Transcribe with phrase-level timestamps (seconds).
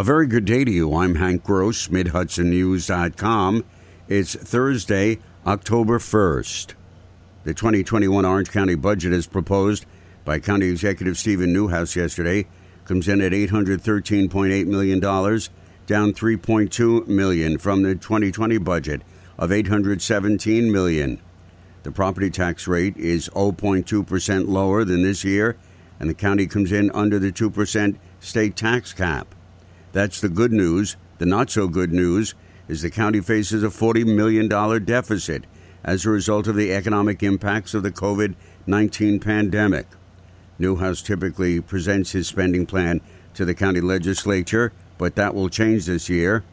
[0.00, 0.94] A very good day to you.
[0.94, 3.64] I'm Hank Gross, MidHudsonNews.com.
[4.06, 6.74] It's Thursday, October 1st.
[7.42, 9.86] The 2021 Orange County budget as proposed
[10.24, 12.46] by County Executive Steven Neuhaus yesterday
[12.84, 19.02] comes in at $813.8 million, down 3.2 million from the 2020 budget
[19.36, 21.20] of 817 million.
[21.82, 25.56] The property tax rate is 0.2% lower than this year,
[25.98, 29.34] and the county comes in under the 2% state tax cap.
[29.92, 30.96] That's the good news.
[31.18, 32.34] The not so good news
[32.68, 34.48] is the county faces a $40 million
[34.84, 35.44] deficit
[35.82, 38.34] as a result of the economic impacts of the COVID
[38.66, 39.86] 19 pandemic.
[40.60, 43.00] Neuhaus typically presents his spending plan
[43.34, 46.44] to the county legislature, but that will change this year.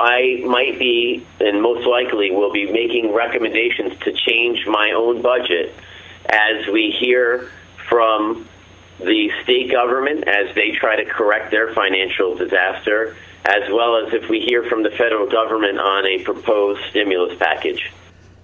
[0.00, 5.74] I might be, and most likely will be, making recommendations to change my own budget
[6.28, 7.48] as we hear
[7.88, 8.46] from
[8.98, 14.28] the state government as they try to correct their financial disaster, as well as if
[14.28, 17.90] we hear from the federal government on a proposed stimulus package.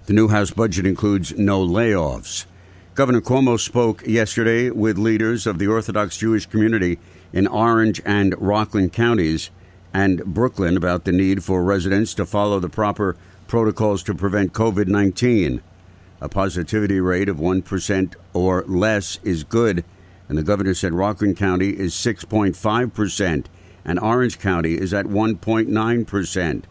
[0.05, 2.45] The Neuhaus budget includes no layoffs.
[2.93, 6.97] Governor Cuomo spoke yesterday with leaders of the Orthodox Jewish community
[7.33, 9.49] in Orange and Rockland counties
[9.93, 13.17] and Brooklyn about the need for residents to follow the proper
[13.47, 15.61] protocols to prevent COVID 19.
[16.21, 19.83] A positivity rate of 1% or less is good
[20.27, 23.45] and the governor said Rockland County is 6.5%,
[23.85, 26.63] and Orange County is at 1.9%.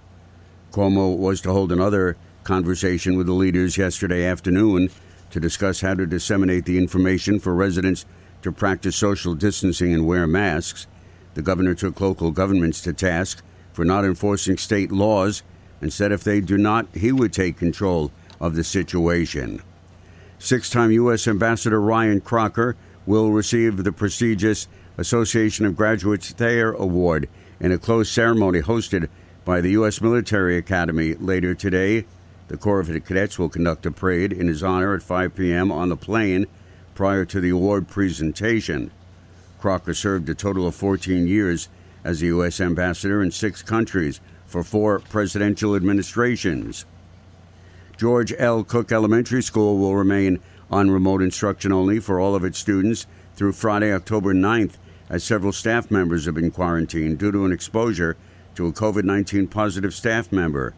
[0.72, 4.90] Cuomo was to hold another conversation with the leaders yesterday afternoon
[5.30, 8.04] to discuss how to disseminate the information for residents
[8.42, 10.86] to practice social distancing and wear masks.
[11.34, 15.42] The governor took local governments to task for not enforcing state laws
[15.80, 19.62] and said if they do not, he would take control of the situation.
[20.38, 21.26] Six time U.S.
[21.26, 27.28] Ambassador Ryan Crocker will receive the prestigious Association of Graduates Thayer Award
[27.60, 29.08] in a closed ceremony hosted
[29.44, 30.00] by the U.S.
[30.00, 32.06] Military Academy later today.
[32.48, 35.72] The Corps of Cadets will conduct a parade in his honor at 5 p.m.
[35.72, 36.46] on the Plain
[36.94, 38.90] prior to the award presentation.
[39.58, 41.68] Crocker served a total of 14 years
[42.04, 42.60] as a U.S.
[42.60, 46.84] ambassador in six countries for four presidential administrations.
[47.96, 48.62] George L.
[48.62, 50.40] Cooke Elementary School will remain
[50.70, 54.74] on remote instruction only for all of its students through Friday, October 9th,
[55.08, 58.16] as several staff members have been quarantined due to an exposure
[58.54, 60.74] to a COVID 19 positive staff member.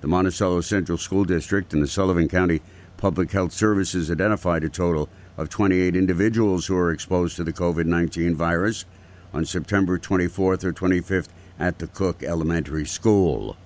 [0.00, 2.62] The Monticello Central School District and the Sullivan County
[2.96, 7.86] Public Health Services identified a total of 28 individuals who were exposed to the COVID
[7.86, 8.84] 19 virus
[9.32, 13.56] on September 24th or 25th at the Cooke Elementary School.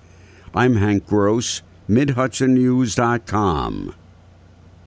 [0.53, 3.95] I'm Hank Gross, MidHudsonNews.com.